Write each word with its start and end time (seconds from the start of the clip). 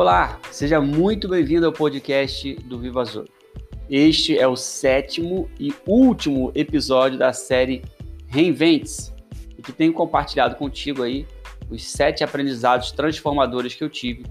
Olá, 0.00 0.38
seja 0.52 0.80
muito 0.80 1.28
bem-vindo 1.28 1.66
ao 1.66 1.72
podcast 1.72 2.54
do 2.54 2.78
Viva 2.78 3.00
Azul. 3.00 3.24
Este 3.90 4.38
é 4.38 4.46
o 4.46 4.54
sétimo 4.54 5.50
e 5.58 5.74
último 5.84 6.52
episódio 6.54 7.18
da 7.18 7.32
série 7.32 7.82
Reinventes, 8.28 9.12
que 9.60 9.72
tenho 9.72 9.92
compartilhado 9.92 10.54
contigo 10.54 11.02
aí 11.02 11.26
os 11.68 11.84
sete 11.84 12.22
aprendizados 12.22 12.92
transformadores 12.92 13.74
que 13.74 13.82
eu 13.82 13.90
tive 13.90 14.24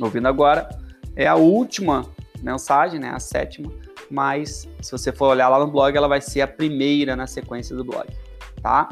ouvindo 0.00 0.27
agora 0.27 0.69
é 1.14 1.28
a 1.28 1.36
última 1.36 2.05
mensagem, 2.42 2.98
né, 2.98 3.11
a 3.11 3.20
sétima, 3.20 3.72
mas 4.11 4.69
se 4.83 4.91
você 4.91 5.12
for 5.12 5.28
olhar 5.28 5.48
lá 5.48 5.61
no 5.61 5.69
blog, 5.69 5.97
ela 5.97 6.08
vai 6.08 6.20
ser 6.20 6.41
a 6.41 6.48
primeira 6.48 7.14
na 7.14 7.27
sequência 7.28 7.75
do 7.75 7.84
blog, 7.84 8.08
tá? 8.61 8.88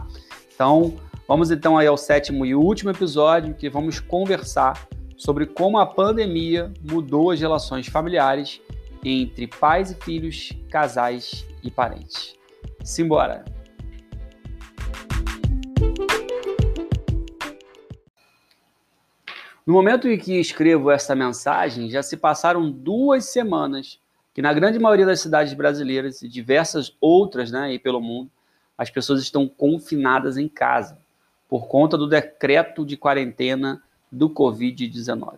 Então, 0.55 0.95
vamos 1.27 1.51
então 1.51 1.77
aí 1.77 1.89
ao 1.89 1.97
sétimo 1.97 2.47
e 2.47 2.55
último 2.55 2.91
episódio 2.91 3.55
que 3.55 3.69
vamos 3.69 3.99
conversar 3.99 4.87
sobre 5.17 5.47
como 5.47 5.79
a 5.79 5.87
pandemia 5.87 6.73
mudou 6.81 7.33
as 7.33 7.41
relações 7.41 7.89
familiares 7.89 8.61
entre 9.05 9.49
pais 9.49 9.91
e 9.91 9.95
filhos, 9.97 10.53
casais 10.71 11.45
e 11.63 11.71
parentes. 11.71 12.35
Simbora! 12.83 13.54
No 19.67 19.73
momento 19.73 20.07
em 20.07 20.19
que 20.19 20.39
escrevo 20.39 20.91
essa 20.91 21.15
mensagem, 21.15 21.89
já 21.89 22.03
se 22.03 22.19
passaram 22.19 22.71
duas 22.71 23.25
semanas 23.25 23.99
que, 24.35 24.43
na 24.43 24.53
grande 24.53 24.79
maioria 24.79 25.07
das 25.07 25.21
cidades 25.21 25.55
brasileiras 25.55 26.21
e 26.21 26.29
diversas 26.29 26.95
outras 27.01 27.51
né, 27.51 27.61
aí 27.61 27.79
pelo 27.79 28.01
mundo, 28.01 28.31
as 28.77 28.91
pessoas 28.91 29.23
estão 29.23 29.49
confinadas 29.49 30.37
em 30.37 30.49
casa 30.49 30.99
por 31.49 31.67
conta 31.67 31.97
do 31.97 32.07
decreto 32.07 32.85
de 32.85 32.97
quarentena 32.97 33.83
do 34.13 34.29
Covid-19. 34.29 35.37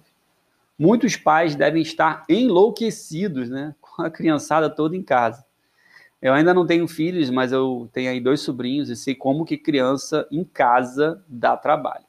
Muitos 0.79 1.15
pais 1.15 1.55
devem 1.55 1.83
estar 1.83 2.25
enlouquecidos 2.29 3.49
né, 3.49 3.77
com 3.81 4.03
a 4.03 4.11
criançada 4.11 4.69
toda 4.69 4.97
em 4.97 5.03
casa. 5.03 5.45
Eu 6.21 6.33
ainda 6.33 6.53
não 6.53 6.67
tenho 6.67 6.89
filhos, 6.89 7.31
mas 7.31 7.53
eu 7.53 7.89
tenho 7.93 8.11
aí 8.11 8.19
dois 8.19 8.41
sobrinhos 8.41 8.89
e 8.89 8.97
sei 8.97 9.15
como 9.15 9.45
que 9.45 9.57
criança 9.57 10.27
em 10.33 10.43
casa 10.43 11.23
dá 11.29 11.57
trabalho. 11.57 12.06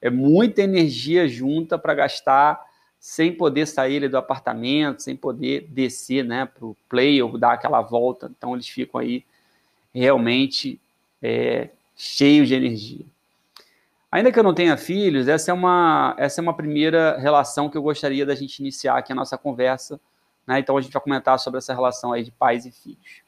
É 0.00 0.10
muita 0.10 0.62
energia 0.62 1.28
junta 1.28 1.78
para 1.78 1.94
gastar 1.94 2.66
sem 3.00 3.32
poder 3.32 3.66
sair 3.66 4.08
do 4.08 4.18
apartamento, 4.18 5.02
sem 5.02 5.16
poder 5.16 5.66
descer 5.70 6.24
né, 6.24 6.46
para 6.46 6.66
o 6.66 6.76
play 6.88 7.22
ou 7.22 7.38
dar 7.38 7.52
aquela 7.52 7.80
volta. 7.80 8.30
Então 8.36 8.54
eles 8.54 8.68
ficam 8.68 9.00
aí 9.00 9.24
realmente 9.94 10.80
é, 11.22 11.70
cheios 11.96 12.48
de 12.48 12.54
energia. 12.54 13.04
Ainda 14.10 14.32
que 14.32 14.38
eu 14.38 14.42
não 14.42 14.54
tenha 14.54 14.76
filhos, 14.76 15.28
essa 15.28 15.50
é 15.50 15.54
uma, 15.54 16.14
essa 16.18 16.40
é 16.40 16.42
uma 16.42 16.54
primeira 16.54 17.18
relação 17.18 17.68
que 17.68 17.76
eu 17.76 17.82
gostaria 17.82 18.24
da 18.24 18.34
gente 18.34 18.58
iniciar 18.58 18.96
aqui 18.96 19.12
a 19.12 19.16
nossa 19.16 19.36
conversa. 19.36 20.00
Né? 20.46 20.60
Então 20.60 20.76
a 20.76 20.80
gente 20.80 20.92
vai 20.92 21.02
comentar 21.02 21.38
sobre 21.38 21.58
essa 21.58 21.74
relação 21.74 22.12
aí 22.12 22.24
de 22.24 22.30
pais 22.30 22.64
e 22.64 22.70
filhos. 22.70 23.22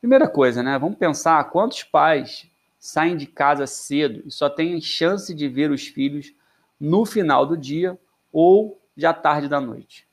Primeira 0.00 0.28
coisa, 0.28 0.62
né? 0.62 0.78
Vamos 0.78 0.96
pensar 0.96 1.42
quantos 1.50 1.82
pais 1.82 2.46
saem 2.80 3.14
de 3.14 3.26
casa 3.26 3.66
cedo 3.66 4.22
e 4.26 4.30
só 4.30 4.48
têm 4.48 4.80
chance 4.80 5.34
de 5.34 5.46
ver 5.46 5.70
os 5.70 5.86
filhos 5.86 6.32
no 6.80 7.04
final 7.04 7.44
do 7.44 7.56
dia 7.56 7.98
ou 8.32 8.80
já 8.96 9.12
tarde 9.12 9.48
da 9.48 9.60
noite. 9.60 10.08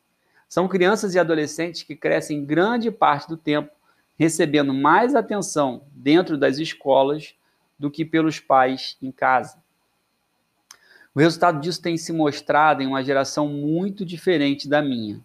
São 0.50 0.67
crianças 0.67 1.16
e 1.16 1.19
adolescentes 1.19 1.83
que 1.83 1.95
crescem 1.95 2.45
grande 2.45 2.91
parte 2.91 3.29
do 3.29 3.38
tempo 3.38 3.72
recebendo 4.17 4.73
mais 4.73 5.16
atenção 5.16 5.85
dentro 5.91 6.38
das 6.38 6.57
escolas 6.57 7.35
do 7.79 7.89
que 7.89 8.03
pelos 8.03 8.39
pais 8.39 8.97
em 9.01 9.11
casa. 9.11 9.61
O 11.16 11.19
resultado 11.19 11.59
disso 11.61 11.81
tem 11.81 11.97
se 11.97 12.11
mostrado 12.11 12.83
em 12.83 12.88
uma 12.88 13.03
geração 13.03 13.47
muito 13.47 14.06
diferente 14.06 14.67
da 14.67 14.81
minha. 14.81 15.23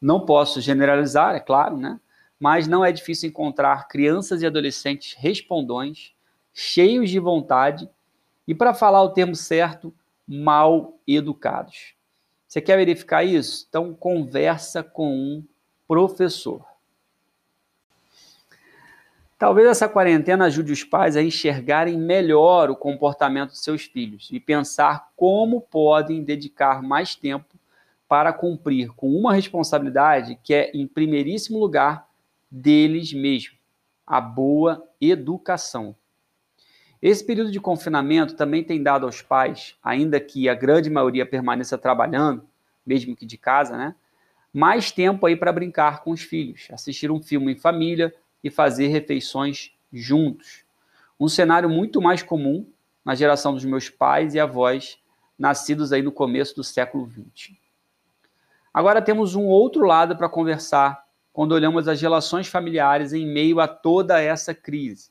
Não 0.00 0.24
posso 0.24 0.60
generalizar, 0.60 1.34
é 1.34 1.40
claro, 1.40 1.76
né? 1.76 1.98
Mas 2.38 2.68
não 2.68 2.84
é 2.84 2.92
difícil 2.92 3.28
encontrar 3.28 3.88
crianças 3.88 4.42
e 4.42 4.46
adolescentes 4.46 5.16
respondões 5.18 6.14
cheios 6.60 7.08
de 7.08 7.20
vontade 7.20 7.88
e, 8.46 8.52
para 8.52 8.74
falar 8.74 9.00
o 9.04 9.10
termo 9.10 9.36
certo, 9.36 9.94
mal 10.26 10.98
educados. 11.06 11.94
Você 12.48 12.60
quer 12.60 12.76
verificar 12.76 13.22
isso? 13.22 13.64
Então, 13.68 13.94
conversa 13.94 14.82
com 14.82 15.08
um 15.08 15.44
professor. 15.86 16.66
Talvez 19.38 19.68
essa 19.68 19.88
quarentena 19.88 20.46
ajude 20.46 20.72
os 20.72 20.82
pais 20.82 21.16
a 21.16 21.22
enxergarem 21.22 21.96
melhor 21.96 22.70
o 22.70 22.76
comportamento 22.76 23.52
de 23.52 23.58
seus 23.58 23.84
filhos 23.84 24.28
e 24.32 24.40
pensar 24.40 25.10
como 25.14 25.60
podem 25.60 26.24
dedicar 26.24 26.82
mais 26.82 27.14
tempo 27.14 27.54
para 28.08 28.32
cumprir 28.32 28.88
com 28.96 29.14
uma 29.14 29.32
responsabilidade 29.32 30.36
que 30.42 30.52
é, 30.52 30.72
em 30.74 30.88
primeiríssimo 30.88 31.56
lugar, 31.56 32.08
deles 32.50 33.12
mesmos: 33.12 33.56
a 34.04 34.20
boa 34.20 34.84
educação. 35.00 35.94
Esse 37.00 37.24
período 37.24 37.52
de 37.52 37.60
confinamento 37.60 38.34
também 38.34 38.64
tem 38.64 38.82
dado 38.82 39.06
aos 39.06 39.22
pais, 39.22 39.76
ainda 39.82 40.18
que 40.18 40.48
a 40.48 40.54
grande 40.54 40.90
maioria 40.90 41.24
permaneça 41.24 41.78
trabalhando, 41.78 42.44
mesmo 42.84 43.14
que 43.14 43.24
de 43.24 43.38
casa, 43.38 43.76
né? 43.76 43.94
Mais 44.52 44.90
tempo 44.90 45.24
aí 45.26 45.36
para 45.36 45.52
brincar 45.52 46.02
com 46.02 46.10
os 46.10 46.22
filhos, 46.22 46.68
assistir 46.72 47.10
um 47.10 47.22
filme 47.22 47.52
em 47.52 47.56
família 47.56 48.12
e 48.42 48.50
fazer 48.50 48.88
refeições 48.88 49.72
juntos. 49.92 50.64
Um 51.20 51.28
cenário 51.28 51.68
muito 51.68 52.00
mais 52.00 52.22
comum 52.22 52.66
na 53.04 53.14
geração 53.14 53.54
dos 53.54 53.64
meus 53.64 53.88
pais 53.88 54.34
e 54.34 54.40
avós, 54.40 54.98
nascidos 55.38 55.92
aí 55.92 56.02
no 56.02 56.10
começo 56.10 56.56
do 56.56 56.64
século 56.64 57.08
XX. 57.08 57.56
Agora 58.74 59.00
temos 59.00 59.34
um 59.34 59.44
outro 59.44 59.84
lado 59.84 60.16
para 60.16 60.28
conversar 60.28 61.06
quando 61.32 61.52
olhamos 61.52 61.86
as 61.86 62.00
relações 62.00 62.48
familiares 62.48 63.12
em 63.12 63.26
meio 63.26 63.60
a 63.60 63.68
toda 63.68 64.20
essa 64.20 64.52
crise. 64.52 65.10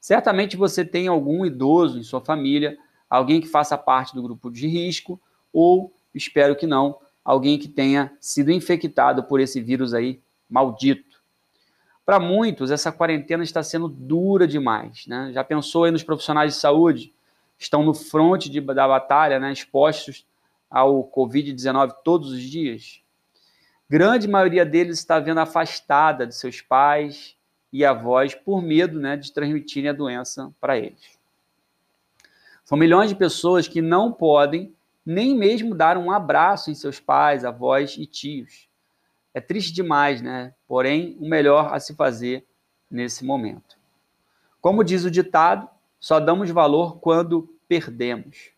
Certamente 0.00 0.56
você 0.56 0.84
tem 0.84 1.08
algum 1.08 1.44
idoso 1.44 1.98
em 1.98 2.02
sua 2.02 2.20
família, 2.20 2.78
alguém 3.08 3.40
que 3.40 3.48
faça 3.48 3.76
parte 3.76 4.14
do 4.14 4.22
grupo 4.22 4.50
de 4.50 4.66
risco, 4.66 5.20
ou, 5.52 5.92
espero 6.14 6.54
que 6.54 6.66
não, 6.66 6.98
alguém 7.24 7.58
que 7.58 7.68
tenha 7.68 8.16
sido 8.20 8.50
infectado 8.50 9.24
por 9.24 9.40
esse 9.40 9.60
vírus 9.60 9.92
aí 9.92 10.20
maldito. 10.48 11.18
Para 12.04 12.18
muitos, 12.18 12.70
essa 12.70 12.90
quarentena 12.90 13.42
está 13.44 13.62
sendo 13.62 13.86
dura 13.86 14.46
demais. 14.46 15.06
Né? 15.06 15.30
Já 15.34 15.44
pensou 15.44 15.84
aí 15.84 15.90
nos 15.90 16.02
profissionais 16.02 16.54
de 16.54 16.58
saúde? 16.58 17.12
Estão 17.58 17.82
no 17.82 17.92
fronte 17.92 18.48
da 18.60 18.88
batalha, 18.88 19.38
né? 19.38 19.52
expostos 19.52 20.26
ao 20.70 21.04
Covid-19 21.04 21.92
todos 22.02 22.30
os 22.30 22.40
dias? 22.40 23.02
Grande 23.90 24.26
maioria 24.26 24.64
deles 24.64 24.98
está 24.98 25.18
vendo 25.18 25.40
afastada 25.40 26.26
de 26.26 26.34
seus 26.34 26.62
pais, 26.62 27.36
e 27.72 27.84
avós 27.84 28.34
por 28.34 28.62
medo 28.62 28.98
né, 28.98 29.16
de 29.16 29.32
transmitirem 29.32 29.90
a 29.90 29.92
doença 29.92 30.52
para 30.60 30.78
eles. 30.78 31.18
São 32.64 32.76
milhões 32.76 33.08
de 33.08 33.16
pessoas 33.16 33.66
que 33.66 33.80
não 33.80 34.12
podem 34.12 34.74
nem 35.04 35.34
mesmo 35.34 35.74
dar 35.74 35.96
um 35.96 36.10
abraço 36.10 36.70
em 36.70 36.74
seus 36.74 37.00
pais, 37.00 37.44
avós 37.44 37.96
e 37.96 38.04
tios. 38.04 38.68
É 39.32 39.40
triste 39.40 39.72
demais, 39.72 40.20
né? 40.20 40.52
Porém, 40.66 41.16
o 41.18 41.26
melhor 41.26 41.72
a 41.72 41.80
se 41.80 41.94
fazer 41.94 42.46
nesse 42.90 43.24
momento. 43.24 43.78
Como 44.60 44.84
diz 44.84 45.04
o 45.04 45.10
ditado, 45.10 45.68
só 45.98 46.20
damos 46.20 46.50
valor 46.50 46.98
quando 46.98 47.48
perdemos. 47.66 48.50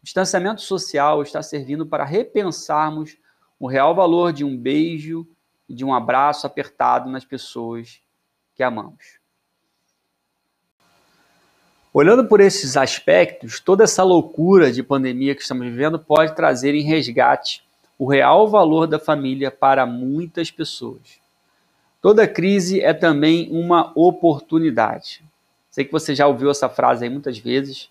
O 0.00 0.04
distanciamento 0.04 0.62
social 0.62 1.22
está 1.22 1.42
servindo 1.42 1.84
para 1.84 2.04
repensarmos 2.04 3.18
o 3.58 3.66
real 3.66 3.94
valor 3.94 4.32
de 4.32 4.42
um 4.42 4.56
beijo 4.56 5.26
e 5.68 5.74
de 5.74 5.84
um 5.84 5.92
abraço 5.92 6.46
apertado 6.46 7.10
nas 7.10 7.24
pessoas 7.24 8.00
que 8.60 8.64
amamos. 8.64 9.18
Olhando 11.94 12.26
por 12.26 12.42
esses 12.42 12.76
aspectos, 12.76 13.58
toda 13.58 13.84
essa 13.84 14.04
loucura 14.04 14.70
de 14.70 14.82
pandemia 14.82 15.34
que 15.34 15.40
estamos 15.40 15.66
vivendo 15.66 15.98
pode 15.98 16.36
trazer 16.36 16.74
em 16.74 16.82
resgate 16.82 17.64
o 17.98 18.06
real 18.06 18.50
valor 18.50 18.86
da 18.86 18.98
família 18.98 19.50
para 19.50 19.86
muitas 19.86 20.50
pessoas. 20.50 21.00
Toda 22.02 22.28
crise 22.28 22.82
é 22.82 22.92
também 22.92 23.48
uma 23.50 23.92
oportunidade. 23.94 25.24
Sei 25.70 25.82
que 25.82 25.92
você 25.92 26.14
já 26.14 26.26
ouviu 26.26 26.50
essa 26.50 26.68
frase 26.68 27.04
aí 27.04 27.10
muitas 27.10 27.38
vezes, 27.38 27.88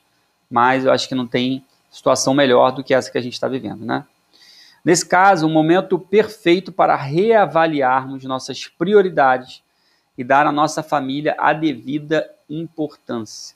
mas 0.51 0.85
eu 0.85 0.91
acho 0.91 1.09
que 1.09 1.15
não 1.15 1.25
tem 1.25 1.65
situação 1.89 2.35
melhor 2.35 2.73
do 2.73 2.83
que 2.83 2.93
essa 2.93 3.11
que 3.11 3.17
a 3.17 3.21
gente 3.21 3.33
está 3.33 3.47
vivendo, 3.47 3.83
né? 3.83 4.05
Nesse 4.85 5.05
caso, 5.05 5.47
um 5.47 5.51
momento 5.51 5.97
perfeito 5.97 6.71
para 6.71 6.95
reavaliarmos 6.95 8.23
nossas 8.23 8.67
prioridades 8.67 9.63
e 10.19 10.23
dar 10.25 10.45
à 10.45 10.51
nossa 10.51 10.83
família 10.83 11.33
a 11.39 11.53
devida 11.53 12.29
importância. 12.49 13.55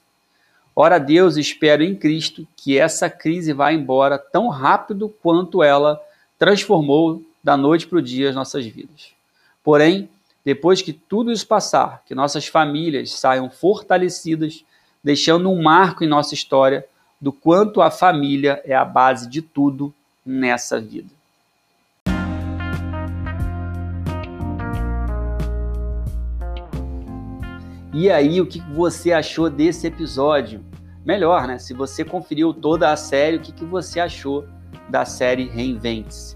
Ora 0.73 0.97
Deus, 0.97 1.35
espero 1.35 1.83
em 1.83 1.93
Cristo 1.93 2.47
que 2.55 2.77
essa 2.77 3.09
crise 3.09 3.51
vá 3.51 3.73
embora 3.73 4.17
tão 4.17 4.47
rápido 4.47 5.09
quanto 5.21 5.61
ela 5.61 6.01
transformou 6.39 7.21
da 7.43 7.57
noite 7.57 7.85
para 7.85 7.97
o 7.97 8.01
dia 8.01 8.29
as 8.29 8.35
nossas 8.35 8.65
vidas. 8.65 9.11
Porém, 9.61 10.07
depois 10.45 10.81
que 10.81 10.93
tudo 10.93 11.33
isso 11.33 11.45
passar, 11.45 12.01
que 12.05 12.15
nossas 12.15 12.47
famílias 12.47 13.11
saiam 13.11 13.49
fortalecidas, 13.49 14.63
deixando 15.03 15.51
um 15.51 15.61
marco 15.61 16.01
em 16.01 16.07
nossa 16.07 16.33
história 16.33 16.85
do 17.19 17.33
quanto 17.33 17.81
a 17.81 17.91
família 17.91 18.61
é 18.63 18.73
a 18.73 18.85
base 18.85 19.27
de 19.27 19.41
tudo 19.41 19.93
nessa 20.25 20.79
vida. 20.79 21.09
E 27.93 28.09
aí, 28.09 28.41
o 28.41 28.47
que 28.47 28.59
você 28.59 29.11
achou 29.11 29.51
desse 29.51 29.85
episódio? 29.85 30.65
Melhor, 31.05 31.45
né? 31.45 31.59
Se 31.59 31.75
você 31.75 32.03
conferiu 32.03 32.51
toda 32.51 32.91
a 32.91 32.95
série, 32.95 33.37
o 33.37 33.39
que 33.39 33.63
você 33.63 33.99
achou 33.99 34.45
da 34.89 35.05
série 35.05 35.47
Reinvente-se? 35.47 36.35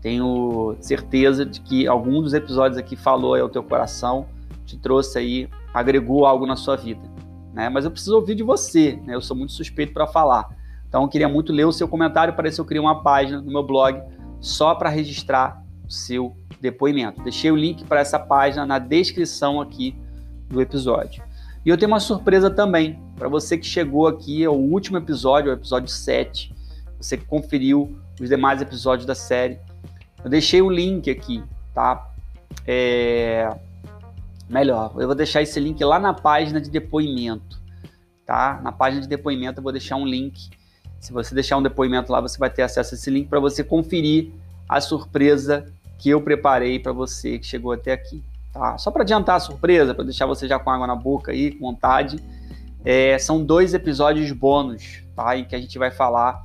Tenho 0.00 0.74
certeza 0.80 1.44
de 1.44 1.60
que 1.60 1.86
algum 1.86 2.22
dos 2.22 2.32
episódios 2.32 2.78
aqui 2.78 2.96
falou 2.96 3.34
ao 3.34 3.50
teu 3.50 3.62
coração, 3.62 4.26
te 4.64 4.78
trouxe 4.78 5.18
aí, 5.18 5.48
agregou 5.74 6.24
algo 6.24 6.46
na 6.46 6.56
sua 6.56 6.74
vida. 6.74 7.02
Né? 7.52 7.68
Mas 7.68 7.84
eu 7.84 7.90
preciso 7.90 8.16
ouvir 8.16 8.34
de 8.34 8.42
você, 8.42 8.98
né? 9.04 9.14
Eu 9.14 9.20
sou 9.20 9.36
muito 9.36 9.52
suspeito 9.52 9.92
para 9.92 10.06
falar. 10.06 10.48
Então, 10.88 11.02
eu 11.02 11.08
queria 11.08 11.28
muito 11.28 11.52
ler 11.52 11.66
o 11.66 11.72
seu 11.72 11.86
comentário 11.86 12.32
para 12.32 12.50
se 12.50 12.58
eu 12.58 12.64
crio 12.64 12.80
uma 12.80 13.02
página 13.02 13.42
no 13.42 13.52
meu 13.52 13.62
blog 13.62 14.00
só 14.40 14.74
para 14.74 14.88
registrar 14.88 15.62
o 15.86 15.92
seu 15.92 16.34
depoimento. 16.62 17.22
Deixei 17.22 17.50
o 17.50 17.56
link 17.56 17.84
para 17.84 18.00
essa 18.00 18.18
página 18.18 18.64
na 18.64 18.78
descrição 18.78 19.60
aqui 19.60 19.94
do 20.48 20.60
episódio. 20.60 21.22
E 21.64 21.68
eu 21.68 21.78
tenho 21.78 21.90
uma 21.90 22.00
surpresa 22.00 22.50
também 22.50 22.98
para 23.16 23.28
você 23.28 23.56
que 23.56 23.66
chegou 23.66 24.06
aqui 24.06 24.44
ao 24.44 24.56
último 24.56 24.98
episódio, 24.98 25.50
o 25.50 25.54
episódio 25.54 25.88
7, 25.88 26.54
você 26.98 27.16
que 27.16 27.24
conferiu 27.24 27.96
os 28.20 28.28
demais 28.28 28.60
episódios 28.60 29.06
da 29.06 29.14
série. 29.14 29.58
Eu 30.22 30.30
deixei 30.30 30.60
o 30.60 30.68
link 30.68 31.10
aqui, 31.10 31.42
tá? 31.72 32.10
É... 32.66 33.48
Melhor, 34.48 34.94
eu 34.98 35.06
vou 35.06 35.14
deixar 35.14 35.40
esse 35.40 35.58
link 35.58 35.82
lá 35.82 35.98
na 35.98 36.12
página 36.12 36.60
de 36.60 36.70
depoimento, 36.70 37.60
tá? 38.26 38.60
Na 38.62 38.70
página 38.70 39.00
de 39.00 39.08
depoimento 39.08 39.58
eu 39.58 39.62
vou 39.62 39.72
deixar 39.72 39.96
um 39.96 40.06
link. 40.06 40.50
Se 41.00 41.12
você 41.12 41.34
deixar 41.34 41.56
um 41.56 41.62
depoimento 41.62 42.12
lá, 42.12 42.20
você 42.20 42.38
vai 42.38 42.50
ter 42.50 42.62
acesso 42.62 42.94
a 42.94 42.96
esse 42.96 43.10
link 43.10 43.28
para 43.28 43.40
você 43.40 43.64
conferir 43.64 44.32
a 44.68 44.80
surpresa 44.80 45.72
que 45.98 46.10
eu 46.10 46.20
preparei 46.20 46.78
para 46.78 46.92
você 46.92 47.38
que 47.38 47.46
chegou 47.46 47.72
até 47.72 47.92
aqui. 47.92 48.22
Tá? 48.54 48.78
Só 48.78 48.92
para 48.92 49.02
adiantar 49.02 49.34
a 49.34 49.40
surpresa, 49.40 49.92
para 49.92 50.04
deixar 50.04 50.26
você 50.26 50.46
já 50.46 50.60
com 50.60 50.70
água 50.70 50.86
na 50.86 50.94
boca 50.94 51.32
aí, 51.32 51.50
com 51.50 51.66
vontade, 51.66 52.22
é, 52.84 53.18
são 53.18 53.44
dois 53.44 53.74
episódios 53.74 54.30
bônus, 54.30 55.02
tá? 55.16 55.36
Em 55.36 55.44
que 55.44 55.56
a 55.56 55.60
gente 55.60 55.76
vai 55.76 55.90
falar 55.90 56.44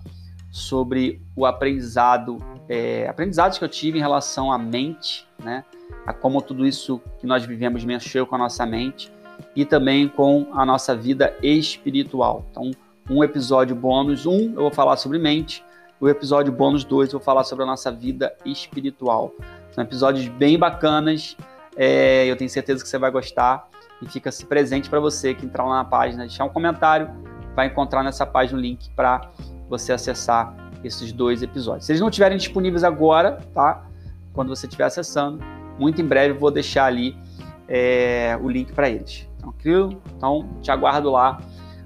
sobre 0.49 1.21
o 1.35 1.45
aprendizado, 1.45 2.37
é, 2.67 3.07
aprendizados 3.07 3.59
que 3.59 3.63
eu 3.63 3.69
tive 3.69 3.99
em 3.99 4.01
relação 4.01 4.51
à 4.51 4.57
mente, 4.57 5.27
né? 5.43 5.63
A 6.07 6.11
como 6.11 6.41
tudo 6.41 6.65
isso 6.65 6.99
que 7.19 7.27
nós 7.27 7.45
vivemos 7.45 7.85
mexeu 7.85 8.25
com 8.25 8.33
a 8.33 8.39
nossa 8.39 8.65
mente 8.65 9.11
e 9.55 9.63
também 9.63 10.07
com 10.07 10.47
a 10.53 10.65
nossa 10.65 10.95
vida 10.95 11.35
espiritual. 11.43 12.47
Então, 12.49 12.71
um 13.07 13.23
episódio 13.23 13.75
bônus 13.75 14.25
um 14.25 14.53
eu 14.53 14.61
vou 14.61 14.71
falar 14.71 14.97
sobre 14.97 15.19
mente, 15.19 15.63
o 16.01 16.09
episódio 16.09 16.51
bônus 16.51 16.83
dois 16.83 17.13
eu 17.13 17.19
vou 17.19 17.23
falar 17.23 17.43
sobre 17.43 17.65
a 17.65 17.67
nossa 17.67 17.91
vida 17.91 18.35
espiritual. 18.43 19.31
São 19.71 19.83
episódios 19.83 20.27
bem 20.27 20.57
bacanas 20.57 21.37
é, 21.81 22.25
eu 22.25 22.35
tenho 22.35 22.49
certeza 22.49 22.83
que 22.83 22.89
você 22.89 22.97
vai 22.97 23.09
gostar 23.09 23.69
e 24.01 24.05
fica-se 24.05 24.45
presente 24.45 24.89
para 24.89 24.99
você 24.99 25.33
que 25.33 25.45
entrar 25.45 25.63
lá 25.63 25.77
na 25.77 25.85
página, 25.85 26.23
deixar 26.23 26.43
um 26.43 26.49
comentário, 26.49 27.09
vai 27.55 27.67
encontrar 27.67 28.03
nessa 28.03 28.25
página 28.25 28.59
o 28.59 28.61
link 28.61 28.89
para 28.97 29.31
você 29.69 29.93
acessar 29.93 30.53
esses 30.83 31.13
dois 31.13 31.41
episódios. 31.41 31.85
Se 31.85 31.93
eles 31.93 32.01
não 32.01 32.09
estiverem 32.09 32.37
disponíveis 32.37 32.83
agora, 32.83 33.37
tá? 33.53 33.85
Quando 34.33 34.49
você 34.49 34.65
estiver 34.65 34.83
acessando, 34.83 35.41
muito 35.79 36.01
em 36.01 36.05
breve 36.05 36.37
vou 36.37 36.51
deixar 36.51 36.83
ali 36.83 37.17
é, 37.65 38.37
o 38.41 38.49
link 38.49 38.73
para 38.73 38.89
eles. 38.89 39.25
Tranquilo? 39.37 40.01
Então, 40.17 40.49
te 40.61 40.69
aguardo 40.71 41.09
lá 41.09 41.39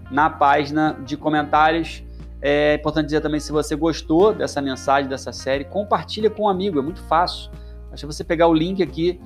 na 0.09 0.27
página 0.27 0.97
de 1.05 1.15
comentários. 1.15 2.03
É 2.41 2.73
importante 2.73 3.05
dizer 3.05 3.21
também 3.21 3.39
se 3.39 3.51
você 3.51 3.75
gostou 3.75 4.33
dessa 4.33 4.59
mensagem, 4.59 5.07
dessa 5.07 5.31
série, 5.31 5.63
compartilha 5.65 6.31
com 6.31 6.45
um 6.45 6.49
amigo, 6.49 6.79
é 6.79 6.81
muito 6.81 7.03
fácil. 7.03 7.51
Basta 7.91 8.07
você 8.07 8.23
pegar 8.23 8.47
o 8.47 8.53
link 8.55 8.81
aqui 8.81 9.21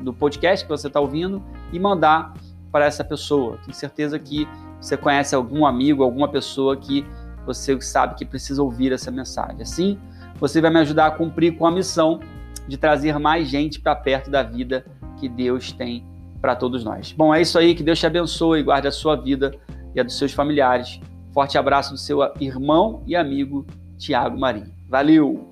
do 0.00 0.12
podcast 0.12 0.64
que 0.64 0.70
você 0.70 0.86
está 0.86 1.00
ouvindo 1.00 1.42
e 1.72 1.78
mandar 1.78 2.34
para 2.70 2.86
essa 2.86 3.04
pessoa. 3.04 3.58
Tenho 3.64 3.74
certeza 3.74 4.18
que 4.18 4.48
você 4.80 4.96
conhece 4.96 5.34
algum 5.34 5.66
amigo, 5.66 6.02
alguma 6.02 6.28
pessoa 6.28 6.76
que 6.76 7.06
você 7.46 7.80
sabe 7.80 8.14
que 8.14 8.24
precisa 8.24 8.62
ouvir 8.62 8.92
essa 8.92 9.10
mensagem. 9.10 9.62
Assim, 9.62 9.98
você 10.38 10.60
vai 10.60 10.70
me 10.70 10.78
ajudar 10.80 11.06
a 11.06 11.10
cumprir 11.10 11.56
com 11.56 11.66
a 11.66 11.70
missão 11.70 12.20
de 12.66 12.76
trazer 12.76 13.18
mais 13.18 13.48
gente 13.48 13.80
para 13.80 13.94
perto 13.94 14.30
da 14.30 14.42
vida 14.42 14.84
que 15.18 15.28
Deus 15.28 15.72
tem 15.72 16.06
para 16.40 16.56
todos 16.56 16.84
nós. 16.84 17.12
Bom, 17.12 17.32
é 17.34 17.40
isso 17.40 17.58
aí, 17.58 17.74
que 17.74 17.82
Deus 17.82 17.98
te 17.98 18.06
abençoe 18.06 18.60
e 18.60 18.62
guarde 18.62 18.88
a 18.88 18.92
sua 18.92 19.14
vida 19.16 19.54
e 19.94 20.00
a 20.00 20.02
dos 20.02 20.18
seus 20.18 20.32
familiares. 20.32 21.00
Forte 21.32 21.56
abraço 21.56 21.92
do 21.92 21.98
seu 21.98 22.18
irmão 22.40 23.02
e 23.06 23.14
amigo 23.14 23.66
Tiago 23.96 24.38
Marinho. 24.38 24.72
Valeu! 24.88 25.51